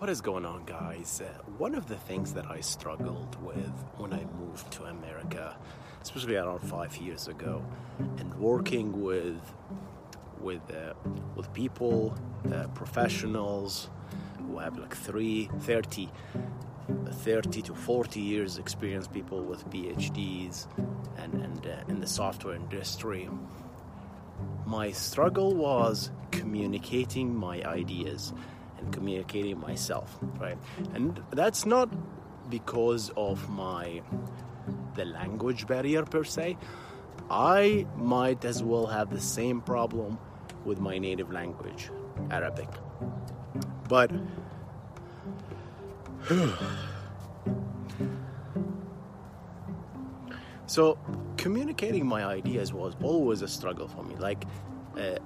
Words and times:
What 0.00 0.08
is 0.08 0.22
going 0.22 0.46
on, 0.46 0.64
guys? 0.64 1.20
Uh, 1.22 1.28
one 1.58 1.74
of 1.74 1.86
the 1.86 1.96
things 1.96 2.32
that 2.32 2.50
I 2.50 2.60
struggled 2.62 3.36
with 3.44 3.70
when 3.98 4.14
I 4.14 4.24
moved 4.40 4.70
to 4.72 4.84
America, 4.84 5.54
especially 6.00 6.36
around 6.36 6.60
five 6.60 6.96
years 6.96 7.28
ago, 7.28 7.62
and 8.16 8.32
working 8.36 9.02
with 9.02 9.42
with 10.40 10.62
uh, 10.70 10.94
with 11.36 11.52
people, 11.52 12.16
uh, 12.50 12.68
professionals 12.68 13.90
who 14.38 14.56
have 14.56 14.78
like 14.78 14.96
three, 14.96 15.50
30, 15.58 16.08
30 17.10 17.60
to 17.60 17.74
40 17.74 18.20
years 18.20 18.56
experience, 18.56 19.06
people 19.06 19.42
with 19.42 19.68
PhDs, 19.68 20.66
and 21.18 21.34
and 21.34 21.66
uh, 21.66 21.76
in 21.88 22.00
the 22.00 22.06
software 22.06 22.54
industry. 22.54 23.28
My 24.64 24.92
struggle 24.92 25.54
was 25.54 26.10
communicating 26.30 27.34
my 27.34 27.60
ideas 27.64 28.32
and 28.80 28.92
communicating 28.92 29.58
myself, 29.60 30.18
right? 30.38 30.58
And 30.94 31.22
that's 31.30 31.66
not 31.66 31.88
because 32.48 33.10
of 33.16 33.48
my 33.48 34.02
the 34.94 35.04
language 35.04 35.66
barrier 35.66 36.04
per 36.04 36.24
se. 36.24 36.56
I 37.30 37.86
might 37.96 38.44
as 38.44 38.62
well 38.62 38.86
have 38.86 39.10
the 39.10 39.20
same 39.20 39.60
problem 39.60 40.18
with 40.64 40.80
my 40.80 40.98
native 40.98 41.30
language, 41.30 41.90
Arabic. 42.30 42.68
But 43.88 44.10
so 50.66 50.98
communicating 51.36 52.06
my 52.06 52.24
ideas 52.24 52.72
was 52.72 52.96
always 53.02 53.42
a 53.42 53.48
struggle 53.48 53.88
for 53.88 54.02
me. 54.02 54.16
Like 54.16 54.44
uh, 54.98 55.18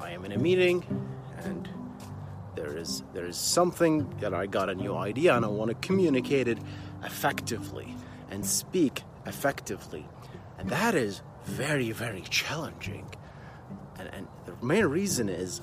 I 0.00 0.10
am 0.10 0.24
in 0.24 0.32
a 0.32 0.38
meeting 0.38 0.84
and 1.38 1.68
there 2.72 2.80
is 2.80 3.02
there 3.12 3.26
is 3.26 3.36
something 3.36 4.08
that 4.20 4.32
I 4.32 4.46
got 4.46 4.70
a 4.70 4.74
new 4.74 4.94
idea 4.94 5.36
and 5.36 5.44
I 5.44 5.48
want 5.48 5.68
to 5.68 5.74
communicate 5.86 6.48
it 6.48 6.58
effectively 7.04 7.94
and 8.30 8.46
speak 8.46 9.02
effectively. 9.26 10.06
And 10.58 10.70
that 10.70 10.94
is 10.94 11.20
very, 11.44 11.92
very 11.92 12.22
challenging. 12.22 13.06
And, 13.98 14.08
and 14.14 14.28
the 14.46 14.54
main 14.64 14.86
reason 14.86 15.28
is 15.28 15.60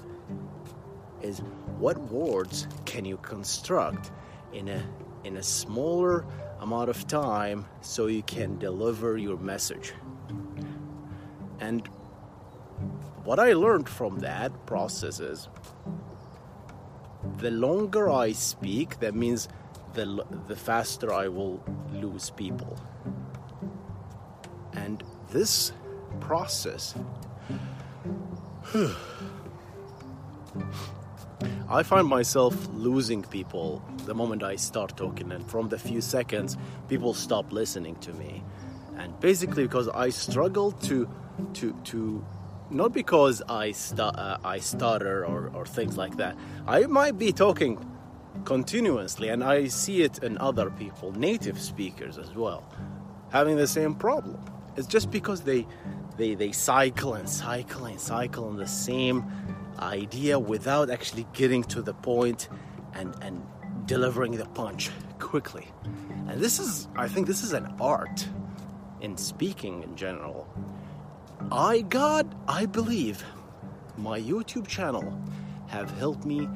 is 1.21 1.39
what 1.79 1.97
words 1.97 2.67
can 2.85 3.05
you 3.05 3.17
construct 3.17 4.11
in 4.53 4.67
a 4.67 4.83
in 5.23 5.37
a 5.37 5.43
smaller 5.43 6.25
amount 6.59 6.89
of 6.91 7.07
time 7.07 7.65
so 7.81 8.05
you 8.05 8.21
can 8.21 8.59
deliver 8.59 9.17
your 9.17 9.37
message. 9.37 9.93
And 11.59 11.87
what 13.23 13.39
I 13.39 13.53
learned 13.53 13.89
from 13.89 14.19
that 14.19 14.51
process 14.67 15.19
is 15.19 15.49
the 17.39 17.51
longer 17.51 18.09
I 18.09 18.33
speak, 18.33 19.00
that 19.00 19.16
means 19.16 19.47
the, 19.94 20.25
the 20.47 20.55
faster 20.55 21.13
I 21.13 21.27
will 21.27 21.63
lose 21.94 22.29
people. 22.31 22.77
And 24.73 25.03
this 25.31 25.72
process, 26.19 26.95
I 31.69 31.83
find 31.83 32.07
myself 32.07 32.55
losing 32.73 33.22
people 33.23 33.81
the 34.06 34.13
moment 34.13 34.44
I 34.44 34.56
start 34.56 34.97
talking, 34.97 35.31
and 35.31 35.50
from 35.50 35.69
the 35.69 35.79
few 35.79 36.01
seconds, 36.01 36.57
people 36.88 37.13
stop 37.13 37.51
listening 37.51 37.95
to 37.97 38.11
me. 38.13 38.44
And 38.97 39.17
basically, 39.19 39.63
because 39.63 39.88
I 39.88 40.09
struggle 40.09 40.71
to 40.71 41.07
to 41.53 41.73
to 41.85 42.25
not 42.69 42.94
because 42.94 43.41
I 43.50 43.72
stu- 43.72 44.02
uh, 44.02 44.38
I 44.44 44.59
stutter 44.59 45.25
or, 45.25 45.52
or 45.53 45.66
things 45.66 45.97
like 45.97 46.18
that. 46.18 46.38
I 46.68 46.85
might 46.85 47.18
be 47.18 47.31
talking 47.31 47.84
continuously, 48.46 49.30
and 49.30 49.44
I 49.44 49.68
see 49.68 50.03
it 50.03 50.19
in 50.24 50.38
other 50.38 50.69
people, 50.69 51.12
native 51.12 51.59
speakers 51.59 52.18
as 52.18 52.34
well, 52.35 52.63
having 53.31 53.57
the 53.57 53.68
same 53.68 53.96
problem. 53.96 54.40
It's 54.75 54.88
just 54.88 55.12
because 55.12 55.41
they 55.41 55.68
they 56.18 56.35
they 56.35 56.52
cycle 56.52 57.16
and 57.16 57.28
cycle 57.28 57.85
and 57.85 58.00
cycle 58.00 58.46
on 58.46 58.57
the 58.57 58.68
same 58.68 59.25
idea 59.80 60.38
without 60.38 60.90
actually 60.90 61.25
getting 61.34 61.63
to 61.63 61.81
the 61.81 61.94
point 61.94 62.50
and 62.94 63.16
and 63.22 63.44
delivering 63.86 64.34
the 64.34 64.46
punch 64.46 64.91
quickly. 65.19 65.68
And 66.28 66.40
this 66.40 66.59
is, 66.59 66.88
I 66.96 67.07
think, 67.07 67.25
this 67.25 67.44
is 67.44 67.53
an 67.53 67.74
art 67.81 68.28
in 69.01 69.18
speaking 69.18 69.81
in 69.81 69.96
general 69.96 70.47
I, 71.51 71.81
God, 71.81 72.35
I 72.47 72.67
believe 72.67 73.23
my 73.97 74.19
YouTube 74.19 74.67
channel 74.67 75.19
have 75.67 75.89
helped 75.97 76.23
me 76.23 76.47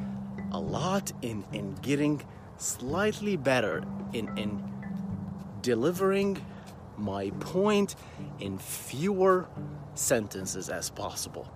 a 0.52 0.60
lot 0.60 1.12
in, 1.24 1.44
in 1.52 1.74
getting 1.82 2.22
slightly 2.58 3.36
better 3.36 3.84
in, 4.14 4.38
in 4.38 4.64
delivering 5.62 6.40
my 6.98 7.32
point 7.40 7.96
in 8.40 8.60
fewer 8.60 9.48
sentences 9.96 10.70
as 10.70 10.92
possible. 10.92 11.52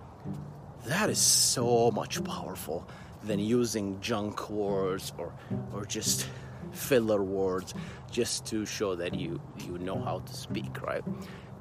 That 0.86 1.08
is 1.08 1.18
so 1.18 1.92
much 1.92 2.22
powerful 2.24 2.88
than 3.22 3.38
using 3.38 4.00
junk 4.00 4.50
words 4.50 5.12
or 5.18 5.32
or 5.74 5.84
just 5.84 6.28
filler 6.72 7.22
words 7.22 7.74
just 8.10 8.46
to 8.46 8.64
show 8.64 8.94
that 8.96 9.14
you 9.14 9.40
you 9.58 9.78
know 9.78 10.00
how 10.00 10.20
to 10.20 10.34
speak, 10.34 10.82
right? 10.82 11.04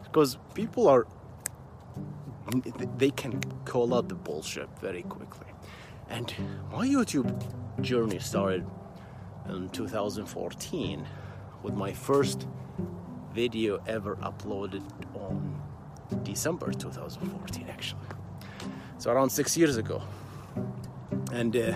Because 0.03 0.37
people 0.53 0.87
are 0.87 1.07
they 2.97 3.11
can 3.11 3.41
call 3.66 3.94
out 3.94 4.08
the 4.09 4.16
bullshit 4.16 4.70
very 4.79 5.03
quickly. 5.03 5.47
And 6.09 6.34
my 6.72 6.88
YouTube 6.88 7.29
journey 7.82 8.20
started 8.20 8.66
in 9.49 9.70
2014 9.70 11.05
with 11.64 11.73
my 11.73 11.94
first 11.94 12.47
video 13.34 13.82
ever 13.88 14.16
uploaded 14.17 14.84
on 15.16 15.61
December 16.23 16.72
2014, 16.72 17.67
actually. 17.70 18.02
So 18.97 19.11
around 19.11 19.29
six 19.29 19.58
years 19.58 19.78
ago. 19.78 20.02
And 21.32 21.55
uh, 21.55 21.73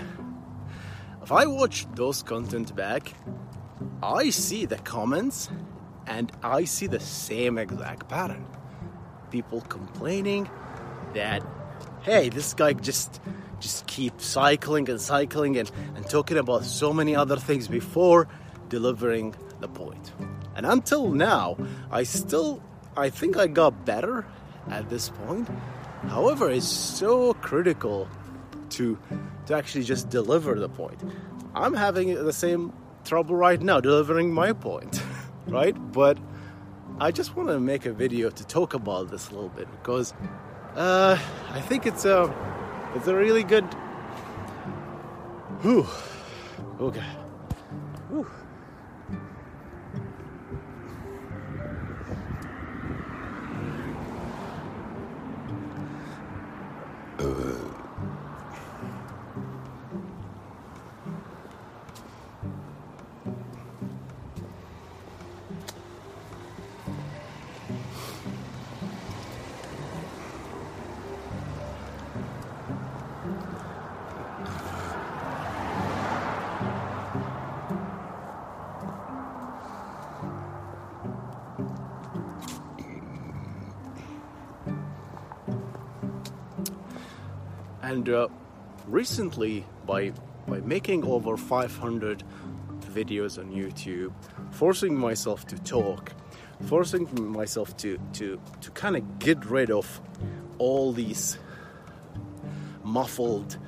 if 1.22 1.30
I 1.30 1.46
watch 1.46 1.86
those 1.94 2.22
content 2.22 2.74
back, 2.74 3.12
I 4.02 4.30
see 4.30 4.66
the 4.66 4.78
comments 4.78 5.50
and 6.06 6.32
I 6.42 6.64
see 6.64 6.86
the 6.86 7.00
same 7.00 7.58
exact 7.58 8.08
pattern. 8.08 8.46
People 9.32 9.62
complaining 9.62 10.48
that 11.14 11.42
hey 12.02 12.28
this 12.28 12.54
guy 12.54 12.72
just 12.72 13.20
just 13.60 13.86
keeps 13.86 14.24
cycling 14.26 14.88
and 14.88 15.00
cycling 15.00 15.56
and, 15.56 15.70
and 15.96 16.08
talking 16.08 16.36
about 16.36 16.64
so 16.64 16.92
many 16.92 17.16
other 17.16 17.36
things 17.36 17.66
before 17.66 18.28
delivering 18.68 19.34
the 19.60 19.68
point. 19.68 20.12
point 20.18 20.30
and 20.56 20.66
until 20.66 21.10
now 21.10 21.56
i 21.90 22.02
still 22.02 22.62
i 22.96 23.08
think 23.08 23.36
i 23.36 23.46
got 23.46 23.84
better 23.84 24.24
at 24.68 24.88
this 24.90 25.08
point 25.08 25.48
however 26.08 26.50
it's 26.50 26.66
so 26.66 27.32
critical 27.34 28.08
to 28.68 28.98
to 29.46 29.54
actually 29.54 29.84
just 29.84 30.08
deliver 30.08 30.58
the 30.58 30.68
point 30.68 30.98
i'm 31.54 31.74
having 31.74 32.14
the 32.14 32.32
same 32.32 32.72
trouble 33.04 33.36
right 33.36 33.60
now 33.60 33.80
delivering 33.80 34.32
my 34.32 34.52
point, 34.52 35.02
right? 35.46 35.74
But 35.92 36.18
I 37.02 37.10
just 37.10 37.34
want 37.34 37.48
to 37.48 37.58
make 37.58 37.84
a 37.84 37.92
video 37.92 38.30
to 38.30 38.44
talk 38.46 38.74
about 38.74 39.10
this 39.10 39.28
a 39.28 39.34
little 39.34 39.48
bit 39.48 39.66
because 39.72 40.14
uh, 40.76 41.18
I 41.50 41.60
think 41.60 41.84
it's 41.84 42.04
a 42.04 42.32
it's 42.94 43.08
a 43.08 43.16
really 43.16 43.42
good. 43.42 43.64
Whew. 45.62 45.84
Okay. 46.80 47.02
Whew. 48.08 48.30
And 87.82 88.08
uh, 88.08 88.28
recently, 88.86 89.66
by 89.86 90.12
by 90.46 90.60
making 90.60 91.04
over 91.04 91.36
500 91.36 92.24
videos 92.92 93.38
on 93.38 93.52
YouTube, 93.52 94.12
forcing 94.50 94.98
myself 94.98 95.46
to 95.46 95.58
talk, 95.58 96.12
forcing 96.66 97.08
myself 97.32 97.76
to 97.78 97.98
to 98.14 98.40
to 98.60 98.70
kind 98.72 98.96
of 98.96 99.18
get 99.18 99.44
rid 99.46 99.70
of 99.70 100.00
all 100.58 100.92
these 100.92 101.38
muffled 102.84 103.58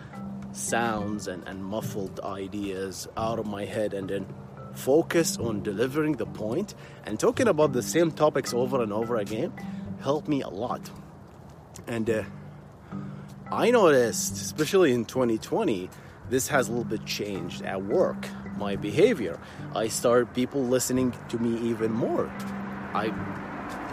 sounds 0.53 1.27
and, 1.29 1.47
and 1.49 1.65
muffled 1.65 2.21
ideas 2.21 3.09
out 3.17 3.39
of 3.39 3.47
my 3.47 3.65
head 3.65 3.95
and 3.95 4.09
then 4.11 4.27
focus 4.75 5.37
on 5.39 5.63
delivering 5.63 6.13
the 6.13 6.27
point 6.27 6.75
and 7.05 7.19
talking 7.19 7.49
about 7.49 7.73
the 7.73 7.83
same 7.83 8.11
topics 8.11 8.53
over 8.55 8.83
and 8.83 8.93
over 8.93 9.17
again 9.17 9.53
helped 10.01 10.29
me 10.29 10.43
a 10.43 10.49
lot. 10.49 10.91
And 11.87 12.09
uh, 12.09 12.23
I 13.55 13.71
noticed, 13.71 14.33
especially 14.33 14.93
in 14.93 15.05
2020, 15.05 15.89
this 16.29 16.49
has 16.49 16.67
a 16.67 16.73
little 16.73 16.85
bit 16.85 17.07
changed 17.07 17.63
at 17.63 17.85
work. 17.85 18.27
My 18.59 18.75
behavior. 18.75 19.39
I 19.77 19.87
start 19.87 20.35
people 20.35 20.65
listening 20.65 21.15
to 21.29 21.39
me 21.39 21.71
even 21.71 21.93
more. 21.93 22.27
I 22.95 23.11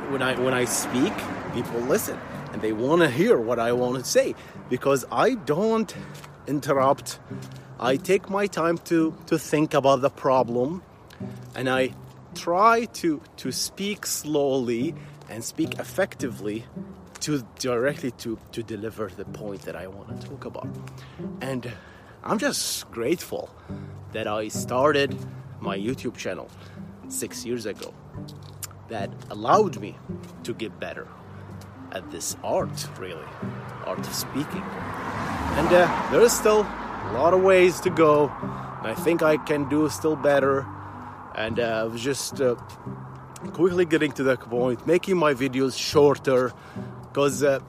when 0.10 0.24
I 0.24 0.34
when 0.40 0.56
I 0.56 0.66
speak, 0.66 1.14
people 1.54 1.80
listen 1.82 2.20
and 2.52 2.62
they 2.64 2.74
want 2.74 3.04
to 3.04 3.10
hear 3.10 3.40
what 3.40 3.60
I 3.60 3.72
want 3.74 4.04
to 4.04 4.04
say 4.04 4.34
because 4.68 5.06
I 5.12 5.36
don't 5.36 5.94
interrupt. 6.48 7.20
I 7.80 7.98
take 7.98 8.32
my 8.32 8.48
time 8.48 8.80
to 8.90 9.16
to 9.28 9.38
think 9.38 9.76
about 9.76 10.02
the 10.02 10.10
problem 10.10 10.82
and 11.54 11.70
I 11.70 11.94
try 12.34 12.86
to 13.02 13.22
to 13.38 13.52
speak 13.52 14.08
slowly 14.08 14.96
and 15.30 15.44
speak 15.44 15.78
effectively 15.78 16.66
to 17.22 17.46
directly 17.60 18.12
to 18.12 18.38
to 18.52 18.64
deliver 18.64 19.08
the 19.08 19.26
point 19.26 19.62
that 19.62 19.76
I 19.76 19.88
want 19.88 20.22
to 20.22 20.28
talk 20.28 20.46
about. 20.46 20.68
And 21.42 21.72
I'm 22.24 22.38
just 22.38 22.90
grateful 22.92 23.50
that 24.12 24.28
I 24.28 24.50
started 24.50 25.16
my 25.60 25.78
YouTube 25.78 26.18
channel 26.18 26.50
6 27.08 27.46
years 27.46 27.66
ago. 27.66 27.94
That 28.90 29.10
allowed 29.30 29.80
me 29.80 29.98
to 30.44 30.54
get 30.54 30.80
better 30.80 31.08
at 31.92 32.10
this 32.12 32.36
art, 32.44 32.88
really, 33.00 33.30
art 33.86 34.00
of 34.00 34.14
speaking. 34.14 34.64
And 35.58 35.68
uh, 35.68 36.10
there 36.12 36.22
is 36.22 36.32
still 36.32 36.62
a 36.62 37.12
lot 37.14 37.34
of 37.34 37.42
ways 37.42 37.80
to 37.82 37.90
go. 37.90 38.30
And 38.80 38.88
I 38.88 38.96
think 38.96 39.22
I 39.22 39.38
can 39.38 39.70
do 39.70 39.90
still 39.90 40.16
better. 40.16 40.66
And 41.36 41.60
uh, 41.60 41.64
I 41.64 41.84
was 41.84 42.02
just 42.02 42.42
uh, 42.42 42.56
quickly 43.54 43.86
getting 43.86 44.12
to 44.14 44.24
that 44.24 44.42
point, 44.42 44.86
making 44.88 45.18
my 45.18 45.34
videos 45.34 45.78
shorter, 45.78 46.54
because 47.12 47.44
uh, 47.44 47.60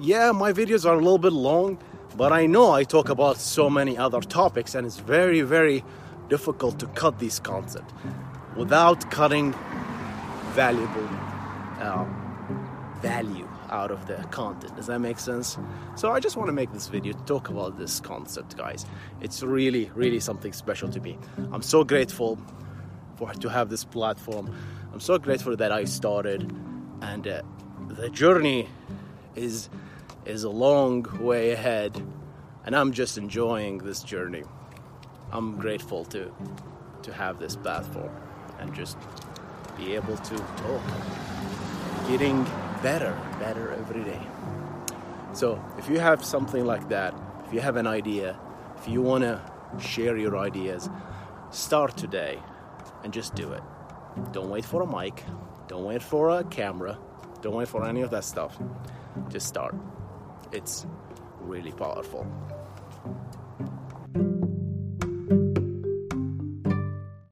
yeah 0.00 0.32
my 0.32 0.52
videos 0.52 0.88
are 0.88 0.94
a 0.94 1.02
little 1.02 1.18
bit 1.18 1.32
long 1.32 1.78
but 2.16 2.32
i 2.32 2.46
know 2.46 2.72
i 2.72 2.82
talk 2.82 3.08
about 3.08 3.36
so 3.36 3.68
many 3.68 3.96
other 3.96 4.20
topics 4.20 4.74
and 4.74 4.86
it's 4.86 4.98
very 4.98 5.42
very 5.42 5.84
difficult 6.28 6.78
to 6.78 6.86
cut 6.88 7.18
these 7.18 7.38
concepts 7.38 7.92
without 8.56 9.10
cutting 9.10 9.54
valuable 10.54 11.08
uh, 11.80 12.04
value 13.00 13.46
out 13.70 13.90
of 13.90 14.06
the 14.06 14.14
content. 14.30 14.74
Does 14.76 14.86
that 14.86 15.00
make 15.00 15.18
sense? 15.18 15.58
So 15.96 16.10
i 16.12 16.20
just 16.20 16.36
want 16.36 16.48
to 16.48 16.52
make 16.52 16.72
this 16.72 16.88
video 16.88 17.12
talk 17.26 17.48
about 17.50 17.78
this 17.78 18.00
concept 18.00 18.56
guys. 18.56 18.86
It's 19.20 19.42
really 19.42 19.90
really 19.94 20.20
something 20.20 20.52
special 20.52 20.88
to 20.88 21.00
me. 21.00 21.18
I'm 21.52 21.62
so 21.62 21.84
grateful 21.84 22.38
for 23.16 23.32
to 23.32 23.48
have 23.48 23.68
this 23.68 23.84
platform. 23.84 24.54
I'm 24.92 25.00
so 25.00 25.18
grateful 25.18 25.56
that 25.56 25.72
i 25.72 25.84
started 25.84 26.50
and 27.02 27.28
uh, 27.28 27.42
the 27.96 28.10
journey 28.10 28.68
is 29.34 29.70
is 30.26 30.44
a 30.44 30.50
long 30.50 31.06
way 31.18 31.52
ahead 31.52 32.02
and 32.64 32.76
I'm 32.76 32.92
just 32.92 33.16
enjoying 33.16 33.78
this 33.78 34.02
journey. 34.02 34.42
I'm 35.32 35.56
grateful 35.56 36.04
to 36.06 36.30
to 37.02 37.12
have 37.12 37.38
this 37.38 37.56
platform 37.56 38.10
and 38.58 38.74
just 38.74 38.98
be 39.78 39.94
able 39.94 40.16
to 40.16 40.36
talk. 40.36 40.82
Getting 42.08 42.44
better, 42.82 43.16
better 43.38 43.72
every 43.72 44.04
day. 44.04 44.20
So, 45.32 45.62
if 45.78 45.88
you 45.88 45.98
have 45.98 46.24
something 46.24 46.64
like 46.64 46.88
that, 46.88 47.14
if 47.46 47.52
you 47.52 47.60
have 47.60 47.76
an 47.76 47.86
idea, 47.86 48.38
if 48.78 48.88
you 48.88 49.02
want 49.02 49.22
to 49.24 49.40
share 49.78 50.16
your 50.16 50.36
ideas, 50.36 50.88
start 51.50 51.96
today 51.96 52.38
and 53.04 53.12
just 53.12 53.34
do 53.34 53.52
it. 53.52 53.62
Don't 54.32 54.50
wait 54.50 54.64
for 54.64 54.82
a 54.82 54.86
mic, 54.86 55.24
don't 55.68 55.84
wait 55.84 56.02
for 56.02 56.30
a 56.30 56.44
camera, 56.44 56.98
don't 57.46 57.54
wait 57.54 57.68
for 57.68 57.86
any 57.86 58.00
of 58.00 58.10
that 58.10 58.24
stuff. 58.24 58.58
Just 59.28 59.46
start. 59.46 59.72
It's 60.50 60.84
really 61.42 61.70
powerful. 61.70 62.26